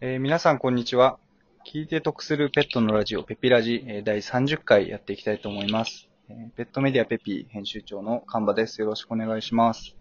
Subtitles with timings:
[0.00, 1.18] えー皆さんこんにちは。
[1.66, 6.08] 聞いて得するペットのラジオ、ペピラジ、第30回やっていきたいと思います。
[6.56, 8.80] ペットメディアペピ編集長のカンバです。
[8.80, 9.96] よろしくお願いします。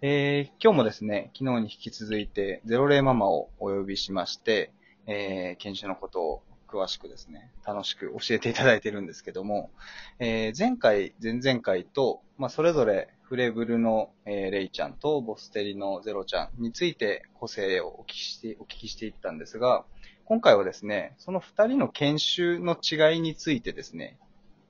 [0.00, 4.72] えー今日もですね、昨日に引き続いて、ゼロレイママをお呼びしまして、
[5.06, 9.70] えー研修のことを詳しくですね、楽しく教えていただいてるんですけども、
[10.18, 19.84] えー前回、前々回と、まあ、それぞれフレブルの、えーレイちゃんとボステリのゼロちゃんについて個性をお聞きして、お聞きしていったんですが、
[20.24, 24.18] 今回はですね、その二人の研修の違いについてですね、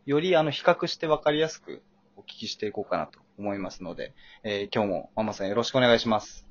[0.05, 1.81] よりあの比較してわかりやすく
[2.19, 4.13] お聞きしていこうかなと思いますので、
[4.45, 6.47] えー今日もママさんよろしくお願いします。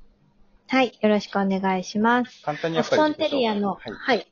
[0.66, 2.42] はい、よろしくお願いします。
[2.42, 4.29] 簡単にやっぱり自己紹介テリアの、はい、はい、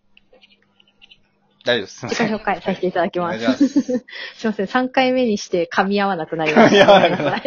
[1.64, 2.06] 大丈夫です。
[2.08, 3.68] 自己紹介させていただきます。
[3.68, 6.84] す すいません、3回目にして噛み合わなくなりました。
[6.84, 7.42] 噛み合わなくなっ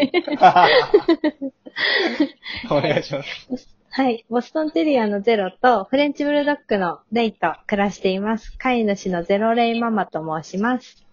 [2.70, 3.82] ごめんなさいお願いします。
[3.94, 8.58] はい、ボストンテリアのゼロとフレンチブルドッグのレイと暮らしています。
[8.58, 11.06] 飼い主のゼロレイママと申します。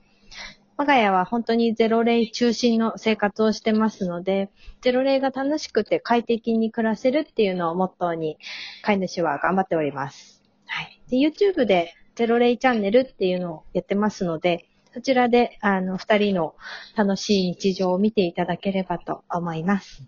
[0.77, 4.49] 我が家は本当にゼロレイ中心の生活をしてますので、
[4.81, 8.39] ゼロレイが楽しくて快適に暮らせるっていうのをモットーに
[8.83, 10.45] 飼い主は頑張っております。
[10.67, 11.01] はい。
[11.11, 16.57] で、YouTube でゼロレイチャンネルっていうのをやってますので、そちらで、あの、二人の
[16.97, 20.03] 楽しい日常を見ていただければと思います。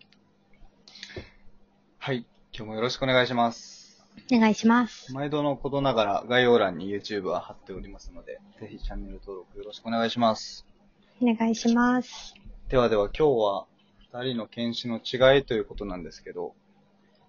[1.98, 2.26] はい。
[2.52, 4.04] 今日もよろしくお願いします。
[4.32, 5.14] お願いします。
[5.14, 10.66] 毎度のことながら概要欄に YouTube は貼っておりますので、ぜひチャンネル登録よろしくお願いします。
[11.22, 12.34] お願いします。
[12.70, 13.66] ではでは今日は
[14.00, 16.56] 二人の犬種の違いということなんですけど、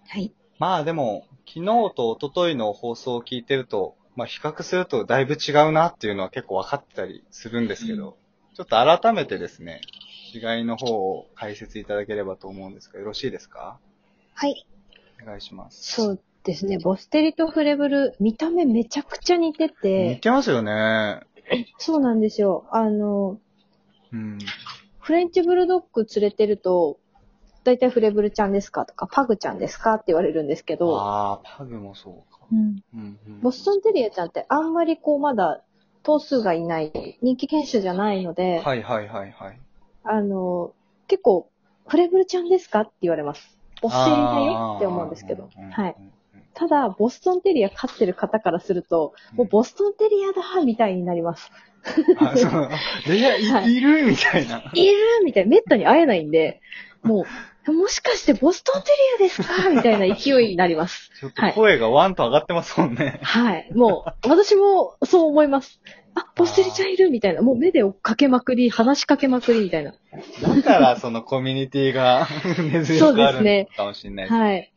[0.08, 0.32] はい。
[0.58, 8.16] まあでも、昨日と一昨日の放送を聞いてると、まあ比較するとだいぶ違うなっていうのは結構分かってたりするんですけど、
[8.54, 9.80] ちょっと改めてですね、
[10.34, 13.78] 違いの方を解説いただければと思うんですが、よろしいですか？
[14.34, 14.66] はい。
[15.22, 15.92] お願いします。
[15.94, 16.78] そうですね。
[16.78, 21.20] ボステリとフレブル、見た目めちゃくちゃ似て似て、てますよね。
[21.78, 22.66] そうなんですよ。
[22.70, 23.38] あの、
[24.12, 24.38] うん。
[25.00, 26.98] フレンチブルドッグ連れてると、
[27.64, 32.40] だいたいフレブルちゃんですかとか、パグちゃんですかって言われるんですけど、ああ、パグもそうか。
[32.50, 35.62] うん、うんうん、ボストンテリアちゃんってあんまりこうまだ
[36.02, 39.58] 頭数がいない人気犬種じゃないので、はいはいはいはい。
[40.04, 40.72] あの、
[41.06, 41.48] 結構、
[41.86, 43.58] フレブルちゃんですかって言われます。
[43.80, 45.48] ボステリだよって思うんですけど。
[45.72, 45.96] はい。
[45.98, 46.12] うん
[46.54, 51.50] ただ、ボストンテリア飼ってる方からすると、もうボストンテリアだみたいになります。
[52.18, 52.68] あ、そう。
[53.08, 54.06] で、いや、いる？
[54.06, 54.62] みたいな。
[54.74, 54.96] いる？
[55.24, 56.60] みたいな、めったに会えないんで、
[57.02, 57.24] もう、
[57.66, 58.88] もしかしてボストンテ
[59.20, 59.70] リアですか？
[59.70, 61.10] みたいな勢いになります。
[61.20, 63.20] ちょっと声がワンと上がってますもんね。
[63.22, 63.70] はい。
[63.74, 65.80] もう、 私もそう思います。
[66.14, 67.42] あ、ボステリちゃんいるみたいな。
[67.42, 69.94] もう目で追っかけまくり、話しかけまくりみたいな。
[70.56, 72.26] だから、そのコミュニティが
[72.58, 74.34] 根強くあるのかもしれないです。
[74.34, 74.72] はい。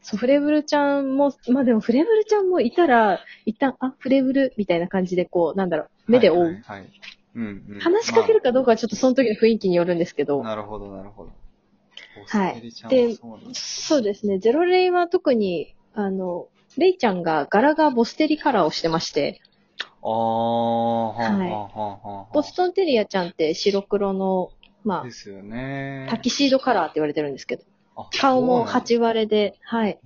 [0.00, 6.38] そう、フレブルちゃんも、まあでもフレブルちゃんもいたら、一旦、あ、フレブルみたいな感じでこう、なんだろう、目で追う。
[6.38, 6.90] はいはいはい
[7.34, 11.30] うんうん話しかけるかどうかはちょっとその時の雰囲気によるんですけど、まあなるほど、なるほど。
[12.26, 12.72] はい。
[12.88, 14.38] ではそうですね。
[14.38, 19.40] ゼロレイは特に、あの、レイちゃんが柄がボステリカラーをしてまして、
[20.02, 22.32] ああ、はあ、はあ、はあ。
[22.32, 24.50] ボストンテリアちゃんって白黒の、
[24.84, 26.06] まですよね。
[26.08, 27.64] あ、タキシードカラーって言われてるんですけど、
[27.96, 28.80] あ顔もそうなんだ。
[28.80, 29.98] 8割れで、はい、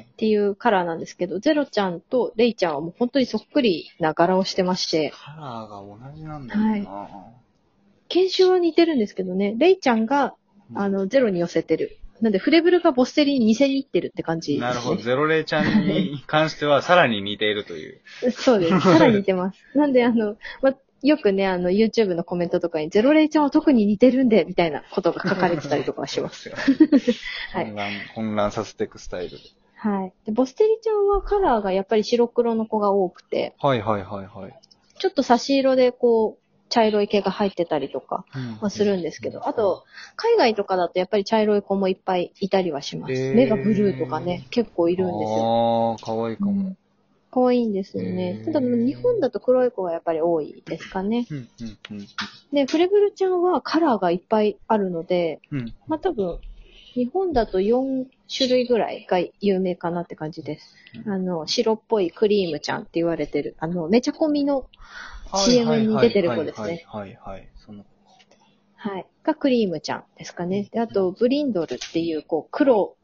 [0.00, 7.08] っていうカラーなんですけど、ゼロちゃんとレイちゃんはもう本当にそっくりな柄をしてまして、カラーが同じなんだよな。
[8.08, 10.34] 研修は似てるんですけどね、レイちゃんが、
[10.74, 11.98] あの、ゼロに寄せてる。
[12.20, 14.60] なんで、フレブルがボステリに似せに行ってるって感じね。
[14.60, 15.02] なるほど。
[15.02, 18.00] ゼロレイちゃんに関しては さらに似ているという。
[18.32, 18.80] そうです。
[18.80, 19.58] さらに似てます。
[19.74, 26.48] なんで、あの、ま、よくね、あの、YouTube のコメントとかに、ゼロレイちゃんは特に似てるんで、みたいなことが書かれてたりとかはします。
[26.48, 26.56] よ。
[27.52, 29.44] はい混乱、混乱させていくスタイルで。
[29.76, 30.12] はい。
[30.24, 34.58] で、ボステリちゃんはカラーがやっぱり白黒の子が多くて、はいはいはいはい。
[34.98, 38.24] ちょっと差し色でこう、茶色い毛が入ってたりとか
[38.60, 39.84] はするんですけど、あと、
[40.16, 43.14] 海外とかだとやっぱり茶色い子もいっぱいいたりはします。
[43.14, 45.96] へー目がブルーとかね、結構いるんですよ。
[45.98, 46.76] ああ、かわいいかも。
[47.30, 48.40] 可愛いんですよへね。
[48.42, 51.26] ーただ、日本だと黒い子がやっぱり多いですかね。
[51.30, 52.06] うん、うん、うん。
[52.52, 55.74] で、フレブルちゃんはカラーがいっぱいあるので、うん。
[55.86, 56.38] まあ、多分、
[56.94, 60.74] 日本だと4種類ぐらいが有名かなって感じです。
[61.06, 64.70] うんあの、白っぽいクリームちゃんって言われてる、あの、めちゃ込みの
[65.34, 66.84] CM に出てる子ですね。
[66.88, 67.48] はいはいはい。
[67.56, 67.84] その、
[68.76, 69.06] はい。
[69.22, 70.68] がクリームちゃんですかね。
[70.72, 72.96] で、あと、ブリンドルっていう、こう、黒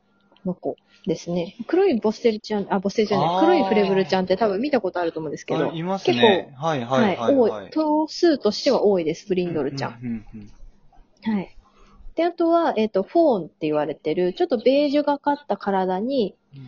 [0.45, 0.77] の子
[1.07, 1.57] ですね。
[1.67, 6.55] 黒いボステルちゃん、あ、ボステルじゃない、黒いフレブルちゃんって多分見たことあると思うんですけど、あいます結ね。
[6.57, 7.71] はい構、はいはい、多はいい。。
[7.71, 9.99] 頭数としては多いです、ブリンドルちゃん。
[10.03, 10.07] うん。
[10.07, 10.53] うんうん
[11.25, 11.57] はい。
[12.17, 16.63] で、あとは、えっ、と、フォーンって言われてる、ちょっとベージュがかった体に、うん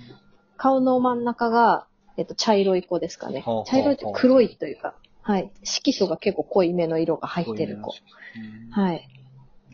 [0.57, 1.87] 顔の真ん中が、
[2.17, 3.45] えっと、茶色い子ですかね。
[3.67, 5.51] 茶色いって黒いというか、はい。
[5.63, 7.95] 色素が結構濃いめの色が入ってる子。
[8.37, 9.09] うんはい。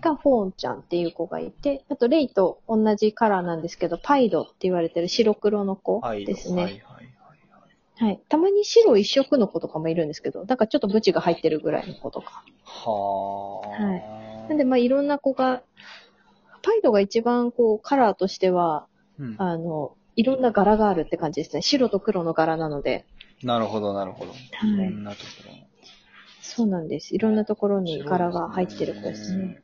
[0.01, 6.25] が、フォーンちゃんっていう子がいて、あと、レイと同じカラーなんですけど、パイドって言われてる白黒の子はい。
[6.25, 6.85] ですね。
[7.97, 8.21] はい。
[8.29, 12.45] たまに白一色の子とかもいるんですけど、なんかちょっとブチが入ってるぐらいの子とか。
[12.65, 13.83] はあ。
[13.83, 15.63] はいなんで、まあ、いろんな子が、
[16.63, 18.87] パイドが一番こう、カラーとしては、
[19.19, 21.63] うんあの、いろんな柄があるって感じですね。
[21.63, 23.07] 白と黒の柄なので。
[23.43, 24.33] なるほど、なるほど。
[24.33, 24.41] はい
[24.71, 25.55] いろんなところ。
[26.43, 27.15] そうなんです。
[27.15, 29.63] いろんなところに柄が入ってる子ですね。。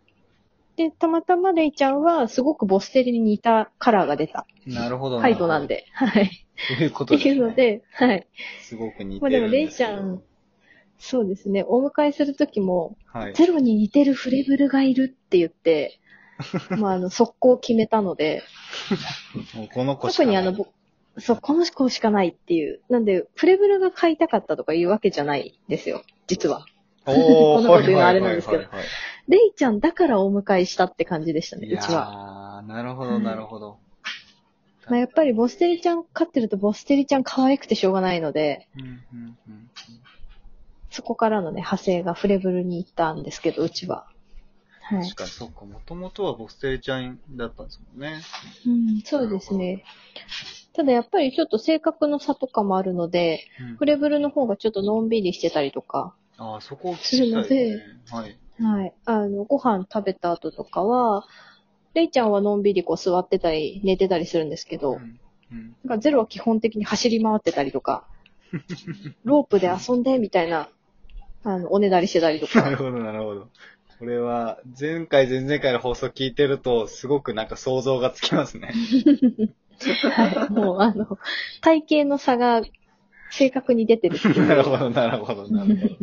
[0.77, 4.47] で、たまたまレイちゃんは、すごくボステリに似たカラーが出た。
[4.67, 5.21] なるほど。
[5.21, 5.67] パイドなん。
[5.67, 5.87] で。
[5.93, 6.47] はい。
[6.69, 7.35] そういうこってとです、ね。
[7.35, 8.27] いうので、はい。
[8.63, 10.23] すごく似まあでも、てるんですレイちゃん、
[10.99, 13.35] そうですね、お迎えするときも、はい。
[13.35, 16.01] ゼロに似てるフレブルがいるって言って、
[16.79, 18.43] まあ、あの、速攻決めたので、
[19.55, 20.67] もうこの子しかない特にあの、ぼ
[21.19, 22.81] そう、この子しかないっていう。
[22.91, 26.67] なんで、フレブルが買いたかったとかいうわけじゃないんですよ、実は。
[27.07, 28.89] おーこんなこと言うのはあれなんですけどはいはいはいはい
[29.29, 32.63] レイちゃんだからお迎えしたって感じでしたね、いうやちは。
[32.65, 33.79] ーなるほど、はいなるほど。
[34.89, 39.69] まあ、やっぱりボステリちゃん飼ってるとボステリちゃん可愛くてしょうがないので、うんうんうん
[40.89, 44.07] そこからのね、派生がフレブルに行ったんですけど、うちは。
[44.89, 45.17] はい確。
[45.17, 48.21] かに、そっか、もともとはボステリちゃんだったんですもんね。
[48.67, 49.85] うん、そうですね。
[50.75, 57.83] ただやっぱりちょっと性格の差とかもあるので、うんフレブルの方がちょっとのんびりしてたりとか、ああ、そこを聞きたいで。
[58.11, 58.39] はい。
[58.63, 58.95] はい。
[59.05, 61.27] あの、ご飯食べた後とかは、
[61.95, 65.19] レイちゃんはのんびりこう座ってたり寝てたりするんですけど、うん
[65.53, 68.05] うんなんかゼロは基本的に走り回ってたりとか、
[69.25, 70.69] ロープで遊んでみたいな、
[71.45, 72.63] あの、おねだりしてたりとか。
[72.63, 73.49] なるほど、なるほど。
[73.99, 78.73] これは、前回、前々回の放送聞いてると、すごくなんか想像がつきますね。
[80.13, 80.53] はい。
[80.53, 81.19] もう、あの、
[81.63, 82.63] 体型の差が
[83.31, 84.19] 正確に出てる。
[84.47, 85.97] なるほど、なるほど、なるほど。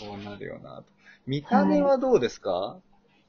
[0.00, 0.84] そうなるよなと。
[1.26, 2.78] 見た目はどうですか、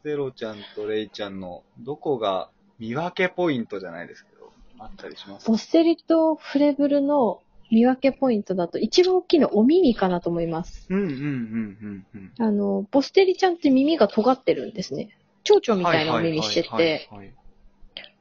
[0.04, 2.50] ゼロちゃんとレイちゃんの、どこが
[2.80, 7.42] 見分けポイントじゃないですけど、あったりしますボステリとフレブルの
[7.72, 10.88] 見分けポイントだと一番大きいのはお耳かなと思います。
[10.90, 12.32] うんうんうんうんうん。
[12.38, 15.18] あの、ボステリちゃんって耳が尖ってるんですね。
[15.44, 17.34] 蝶々みたいなお耳してて、はいはいはいはい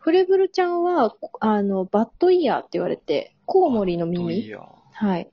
[0.04, 4.60] フレブルちゃんは、あの、バッドイヤーって言われて、コウモリのい耳や
[4.92, 5.22] はい。
[5.22, 5.26] っ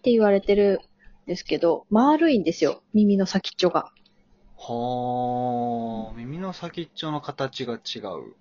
[0.00, 0.80] て言われてる
[1.26, 2.82] んですけど、丸いんですよ。
[2.94, 3.92] 耳の先っちょが。
[4.56, 8.34] はあ、耳の先っちょの形が違う。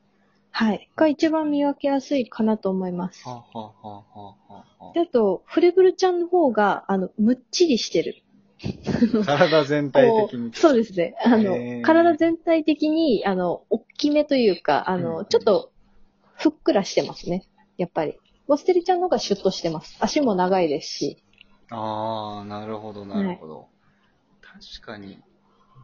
[0.56, 0.88] はい。
[0.96, 3.28] が一番見分けやすいかなと思います。
[3.28, 8.22] はあ、はあはあはあはあであと、フレブルちゃんの方が、あの、むっちりしてる。
[9.26, 10.50] 体全体こ的に。
[10.50, 11.16] うそうですね。
[11.26, 15.72] あの、体全体的に、あの、大きめというか、あうんの、ちょっと、
[16.36, 17.48] ふっくらしてますね。
[17.78, 18.20] やっぱり。
[18.48, 19.98] ボステリちゃんの方がシュッとしてます。
[20.00, 21.24] 足も長いですし。
[21.72, 23.68] ああ、なるほど、なるほど。
[24.42, 25.18] 確かに、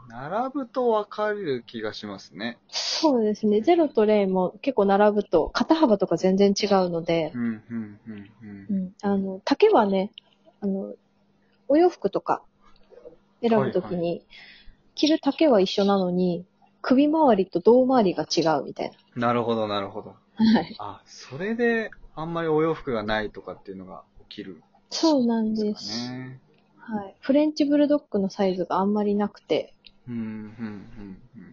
[0.09, 2.57] 並ぶと分かる気がしますね。
[2.69, 3.61] そうですね。
[3.61, 8.73] ゼロとレイも結構並ぶと、肩幅とか全然違うのでう、ん、うん、うん、うんう。
[8.85, 8.93] ん。
[9.01, 10.11] あの、丈はね、
[10.61, 10.93] あの、
[11.67, 12.41] お洋服とか
[13.41, 14.25] 選ぶときに、
[14.95, 16.45] 着る丈は一緒なのに、
[16.81, 20.15] 首周りと胴回りが違うみたいなるほど、なるほど。
[20.37, 20.53] な。
[20.53, 20.75] はい。
[20.79, 25.63] あ、それで、あんまりお洋服がないとかっていうのが起きるそうなんんで。
[25.63, 26.41] ですすかね。
[26.77, 27.15] はい。
[27.19, 29.73] フレンチブルドッグのサイズがあんまりなくて。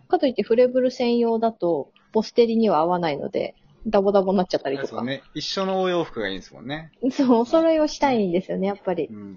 [0.09, 3.55] かといってフレブル専用だと、ボステリには合わないので、
[3.87, 4.89] ダボダボになっちゃったりとか。
[4.89, 5.23] そうね。
[5.35, 6.91] 一緒のお洋服がいいんですもんね。
[7.11, 9.13] そう、お揃いをしたいんですよね、やっぱりう。
[9.13, 9.37] ん。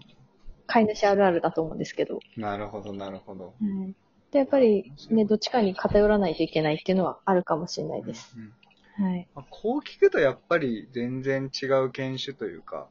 [0.68, 2.20] 飼い主あるあるだと思うんですけど。
[2.38, 3.46] なるほど、なるほど。
[3.46, 3.52] は
[3.88, 3.96] い。
[4.32, 8.36] で、やっぱりね、どっちかに偏らないといけないっていうのはあるかもしれないです。
[8.38, 8.54] うん
[9.00, 9.28] はい。
[9.34, 12.90] まあこう聞くとやっぱり全然違う犬種というか、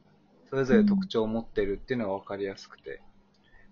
[0.49, 3.01] それぞれ特徴を持ってるっていうのが分かりやすくて。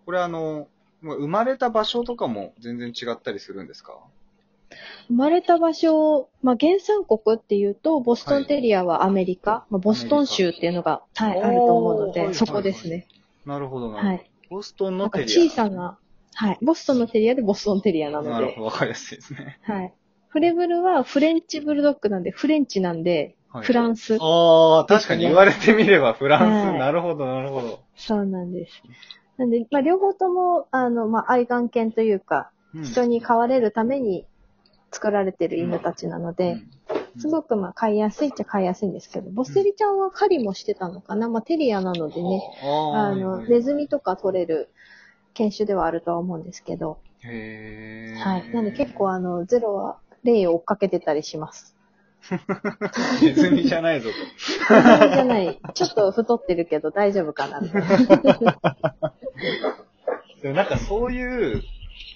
[0.06, 0.68] これあの、まあ
[1.02, 3.98] 生まれた場所とかも全然違ったりするんですか？
[5.08, 13.08] 生まれた場所、まあ、原産国っていうと、ボストンテリアはアメリカ、まあ、ボストン州っていうのが、はい、あると思うので、はいはいそこですね。
[13.46, 13.98] なるほどな。
[14.00, 14.30] はい。
[14.50, 15.28] ボストンのテリア。
[15.28, 15.98] 小さな、
[16.34, 16.58] はい。
[16.62, 19.60] ボストンのテリアでボストンテリアなのでなるほ、ど、分かりやすいですね。
[19.64, 19.94] はい。
[20.28, 24.18] フレブルはフレンチブルドッグなんで、フレンチなんで、はいフランス。
[24.20, 26.68] ああ、確かに言われてみればフランス。
[26.68, 27.80] はいなるほど、なるほど。
[27.96, 28.84] そうなんです。
[29.38, 32.84] なんで、まあ、両方とも、あの、まあ、愛玩犬というか、うん。
[32.84, 34.26] 人に飼われるために
[34.92, 37.22] 作られてる犬たちなので、うん。
[37.22, 42.42] すごくまあ飼いやすいっちゃ飼いやすいんですけど、ボステリちゃんは狩りもしてたのかな、まあテリアなのでね、
[42.94, 44.70] あの、ネズミとか取れる
[45.34, 48.20] 犬種ではあるとは思うんですけど、へー。
[48.20, 48.50] はい。
[48.54, 51.77] なんで結構あの、ゼロはレイを追っかけてたりします。
[53.22, 54.16] ネズミじゃないぞと。
[54.76, 55.60] ネズミじゃない。
[55.74, 57.60] ちょっと太ってるけど大丈夫かな。
[60.42, 61.64] でもなんかそういう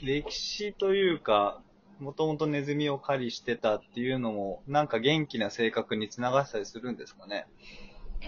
[0.04, 1.62] 歴史というか、
[2.00, 7.46] もともとネズミを狩りしてたっていうのも、なんか元気な性格につながったりするんですかね。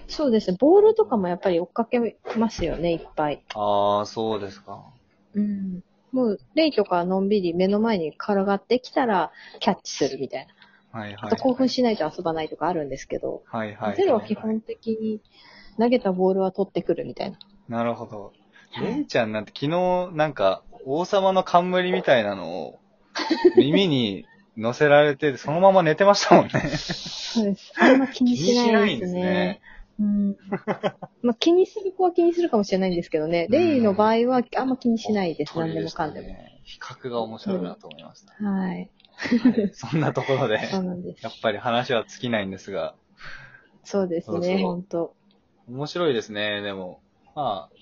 [0.07, 0.57] そうですね。
[0.59, 3.43] ボールとかもやっぱり追っかけますよね、いっぱい。
[3.55, 4.83] ああ、そうですか。
[5.33, 5.83] うん。
[6.11, 10.53] もう、レイとかのんびり目の前に転がってきたら、キャッチするみたいな。
[10.93, 11.17] はいはい。
[11.23, 13.97] あと興奮しないと遊ばないとかあるんですけど、はいはい。
[13.97, 15.21] ゼロは基本的に
[15.79, 17.37] 投げたボールは取ってくるみたいな。
[17.67, 18.31] なるほど。
[18.79, 22.79] レイちゃんなんて昨日なんか王様の冠みたいなのを
[23.55, 26.51] 耳に乗せられて、そのまま寝てましたもんね。
[26.51, 27.73] そうです。
[27.79, 29.61] あんま気にしないですね。
[29.99, 30.37] うん。
[31.23, 33.47] まあ気にする子は気にするかもしれないんですけどね。
[33.49, 35.57] レイの場合はあんま気にしないです。
[35.57, 36.27] 何でもかんでも。
[36.27, 36.61] ね。
[36.63, 38.33] 比較が面白いなと思いました。
[38.43, 38.89] はい。
[39.15, 40.65] はい そんなところで、で
[41.17, 41.29] すや。
[41.29, 42.95] っぱり話は尽きないんですが、
[43.83, 45.15] そうですね、ほんと。
[45.67, 47.01] 面白いですね、でも。
[47.35, 47.75] まあ、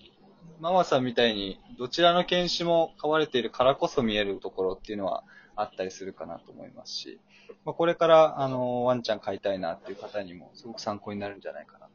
[0.60, 5.24] ママさんみたいに、どちらの犬種も飼われているからこそ見えるところっていうのは
[5.56, 7.20] あったりするかなと思いますし、
[7.66, 11.88] まあ、これから、あの、ワンちゃん飼いたいなっていう方にもすごく参考になるんじゃないかな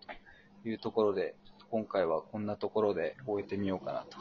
[0.62, 1.34] というところで、
[1.70, 4.18] 今回はこんなところで終えてみようかなと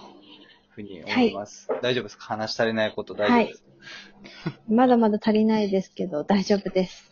[0.75, 1.69] ふうに思います。
[1.81, 2.25] 大丈夫ですか？
[2.25, 7.09] 話し足りないこと大丈夫ですか、まだまだ足りないですけど、大丈夫です。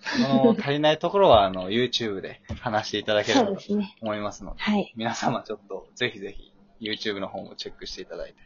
[0.60, 3.64] 足りないところは、あの、YouTube で話していただけれそばと。
[4.02, 4.92] 思いますので、はい。
[4.98, 8.38] 皆様ちょっとぜひぜひ YouTube の方もチェックしていただいて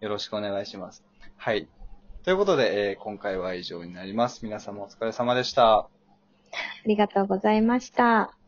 [0.00, 1.02] よろしくお願いします。
[1.36, 1.68] はい。
[2.24, 4.44] ということで、えー今回は以上になります。
[4.44, 5.78] 皆様お疲れ様でした。
[5.78, 5.88] あ
[6.84, 8.41] りがとうございました。